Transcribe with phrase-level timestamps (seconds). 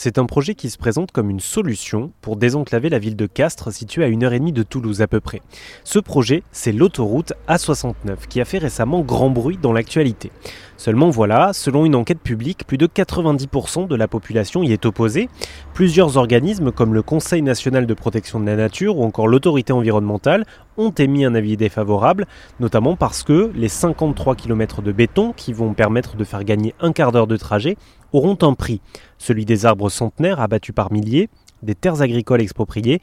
[0.00, 3.72] C'est un projet qui se présente comme une solution pour désenclaver la ville de Castres,
[3.72, 5.42] située à une heure et demie de Toulouse à peu près.
[5.82, 10.30] Ce projet, c'est l'autoroute A69, qui a fait récemment grand bruit dans l'actualité.
[10.76, 15.28] Seulement voilà, selon une enquête publique, plus de 90% de la population y est opposée.
[15.74, 20.44] Plusieurs organismes comme le Conseil national de protection de la nature ou encore l'autorité environnementale
[20.76, 22.28] ont émis un avis défavorable,
[22.60, 26.92] notamment parce que les 53 km de béton qui vont permettre de faire gagner un
[26.92, 27.76] quart d'heure de trajet
[28.12, 28.80] auront un prix,
[29.18, 31.28] celui des arbres centenaires abattus par milliers,
[31.62, 33.00] des terres agricoles expropriées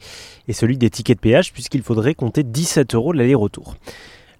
[0.48, 3.76] et celui des tickets de péage puisqu'il faudrait compter 17 euros de l'aller-retour.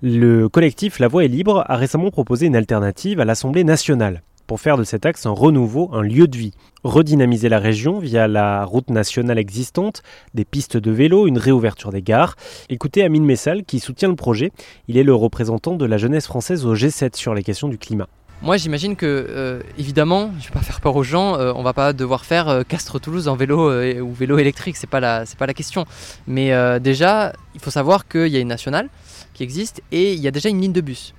[0.02, 4.60] Le collectif La Voix est libre a récemment proposé une alternative à l'Assemblée nationale pour
[4.60, 6.52] faire de cet axe un renouveau, un lieu de vie.
[6.84, 10.02] Redynamiser la région via la route nationale existante,
[10.34, 12.36] des pistes de vélo, une réouverture des gares.
[12.68, 14.52] Écoutez Amine Messal qui soutient le projet.
[14.86, 18.08] Il est le représentant de la jeunesse française au G7 sur les questions du climat.
[18.46, 21.72] Moi, j'imagine que, euh, évidemment, je vais pas faire peur aux gens, euh, on va
[21.72, 25.84] pas devoir faire euh, Castres-Toulouse en vélo ou vélo électrique, c'est pas pas la question.
[26.28, 28.88] Mais déjà, il faut savoir qu'il y a une nationale
[29.34, 31.12] qui existe et il y a déjà une ligne de bus.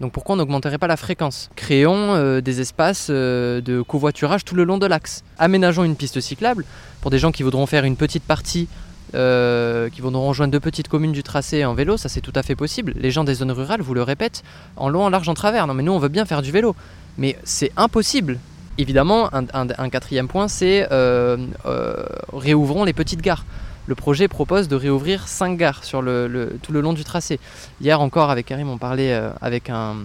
[0.00, 1.48] Donc pourquoi on n'augmenterait pas la fréquence?
[1.56, 5.24] Créons des espaces de covoiturage tout le long de l'axe.
[5.38, 6.66] Aménageons une piste cyclable
[7.00, 8.68] pour des gens qui voudront faire une petite partie
[9.14, 12.32] euh, qui vont nous rejoindre deux petites communes du tracé en vélo, ça c'est tout
[12.34, 12.92] à fait possible.
[12.96, 14.44] Les gens des zones rurales vous le répètent,
[14.76, 15.66] en long, en large, en travers.
[15.66, 16.76] Non mais nous on veut bien faire du vélo,
[17.16, 18.38] mais c'est impossible.
[18.76, 21.36] Évidemment, un, quatrième point, c'est euh,
[21.66, 23.44] euh, réouvrons les petites gares.
[23.86, 27.40] Le projet propose de réouvrir cinq gares sur tout le long du tracé.
[27.80, 29.96] Hier encore avec Karim, on parlait avec un,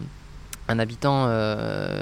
[0.69, 1.27] habitant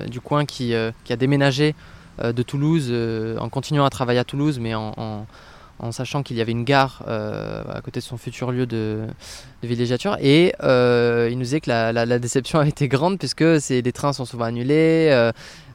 [0.08, 1.76] du coin qui, a déménagé
[2.24, 2.94] de Toulouse
[3.38, 5.26] en continuant à travailler à Toulouse, mais en
[5.90, 9.08] sachant qu'il y avait une gare euh, à côté de son futur lieu de,
[9.64, 10.16] villégiature.
[10.22, 14.26] Et euh, il nous disait que la, déception a été grande puisque les trains sont
[14.26, 15.10] souvent annulés,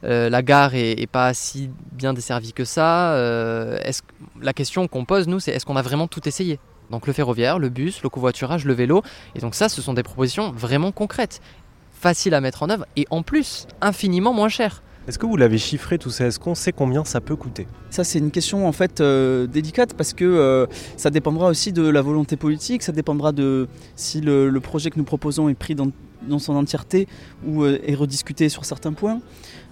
[0.04, 3.16] euh, la gare est, pas si bien desservie que ça.
[4.40, 6.60] la question qu'on pose, nous, c'est est-ce qu'on a vraiment tout essayé?
[6.90, 9.02] Donc le ferroviaire, le bus, le covoiturage, le vélo.
[9.34, 11.40] Et donc ça, ce sont des propositions vraiment concrètes,
[11.90, 14.82] faciles à mettre en œuvre et en plus infiniment moins chères.
[15.06, 16.26] Est-ce que vous l'avez chiffré tout ça?
[16.26, 17.68] Est-ce qu'on sait combien ça peut coûter?
[17.90, 21.88] Ça c'est une question en fait euh, délicate parce que euh, ça dépendra aussi de
[21.88, 25.92] la volonté politique, ça dépendra de si le, projet que nous proposons est pris dans,
[26.40, 27.06] son entièreté
[27.46, 29.20] ou euh, est rediscuté sur certains points.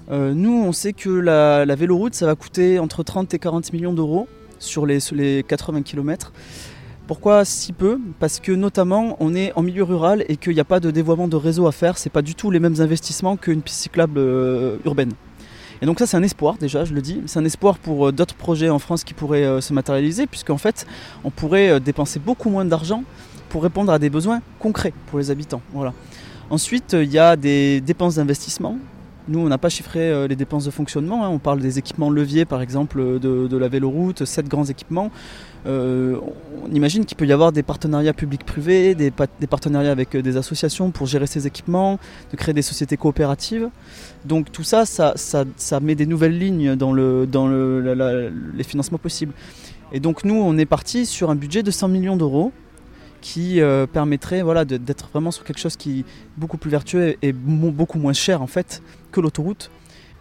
[0.09, 4.29] nous on sait que la, véloroute ça va coûter entre 30 et 40 millions d'euros
[4.61, 6.33] sur les, sur les 80 km.
[7.07, 7.99] Pourquoi si peu?
[8.19, 11.29] Parce que notamment on est en milieu rural et qu'il n'y a pas de dévoiement
[11.29, 14.79] de réseau à faire, c'est pas du tout les mêmes investissements qu'une piste cyclable euh,
[14.87, 15.13] urbaine.
[15.83, 18.13] Et donc ça c'est un espoir déjà, je le dis, c'est un espoir pour euh,
[18.13, 20.87] d'autres projets en France qui pourraient euh, se matérialiser, puisqu'en fait
[21.25, 23.05] on pourrait dépenser beaucoup moins d'argent
[23.51, 25.61] pour répondre à des besoins concrets pour les habitants.
[25.75, 25.93] Voilà.
[26.49, 28.79] Ensuite il y a des dépenses d'investissement
[29.27, 31.25] nous, on n'a pas chiffré euh, les dépenses de fonctionnement.
[31.25, 31.29] Hein.
[31.29, 35.11] On parle des équipements leviers, par exemple, de, la véloroute, sept grands équipements.
[35.67, 36.19] Euh,
[36.63, 40.91] on imagine qu'il peut y avoir des partenariats publics-privés, des, partenariats avec euh, des associations
[40.91, 41.99] pour gérer ces équipements,
[42.33, 43.71] de créer des sociétés coopératives.
[44.27, 49.33] Donc tout ça, ça, met des nouvelles lignes dans, les financements possibles.
[49.93, 52.53] Et donc nous, on est parti sur un budget de 100 millions d'euros
[53.25, 56.05] qui euh, permettrait voilà, d'être vraiment sur quelque chose qui est
[56.37, 59.71] beaucoup plus vertueux et beaucoup moins cher en fait que l'autoroute.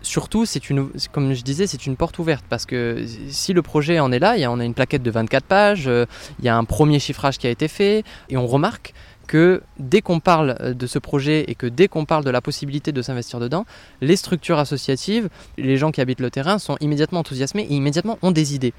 [0.01, 4.11] Surtout, une, comme je disais, c'est une porte ouverte parce que si le projet en
[4.13, 6.05] est là, on a une plaquette de 24 pages, euh,
[6.39, 8.93] il y a un premier chiffrage qui a été fait et on remarque
[9.27, 12.41] que dès qu'on parle euh, de ce projet et que dès qu'on parle de la
[12.41, 13.65] possibilité de s'investir dedans,
[14.01, 18.31] les structures associatives, les gens qui habitent le terrain sont immédiatement enthousiasmés et immédiatement ont
[18.31, 18.73] des idées.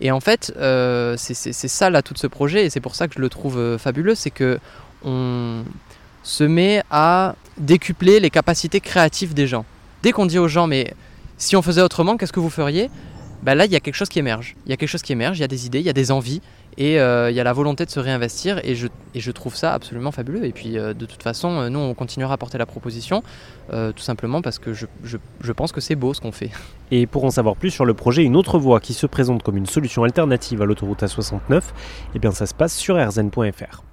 [0.00, 3.14] Et en fait, euh, c'est ça là tout ce projet et c'est pour ça que
[3.14, 4.58] je le trouve euh, fabuleux, c'est que
[5.04, 5.64] on
[6.22, 9.64] se met à décupler les capacités créatives des gens.
[10.02, 10.94] Dès qu'on dit aux gens mais
[11.38, 12.90] si on faisait autrement, qu'est-ce que vous feriez?
[13.42, 14.54] Bah là, il y a quelque chose qui émerge.
[14.66, 15.94] Il y a quelque chose qui émerge, il y a des idées, il y a
[15.94, 16.42] des envies,
[16.80, 20.12] et euh, il y a la volonté de se réinvestir, et je, trouve ça absolument
[20.12, 20.46] fabuleux.
[20.46, 23.22] Et puis, euh, de toute façon, euh, nous, on continuera à porter la proposition,
[23.70, 26.50] tout simplement parce que je pense que c'est beau ce qu'on fait.
[26.90, 29.56] Et pour en savoir plus sur le projet, une autre voie qui se présente comme
[29.56, 31.62] une solution alternative à l'autoroute A69,
[32.14, 33.89] eh bien ça se passe sur rzn.fr.